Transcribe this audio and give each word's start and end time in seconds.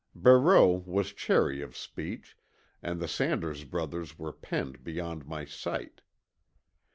Barreau 0.15 0.81
was 0.87 1.13
chary 1.13 1.61
of 1.61 1.77
speech, 1.77 2.35
and 2.81 2.99
the 2.99 3.07
Sanders 3.07 3.65
brothers 3.65 4.17
were 4.17 4.33
penned 4.33 4.83
beyond 4.83 5.27
my 5.27 5.45
sight. 5.45 6.01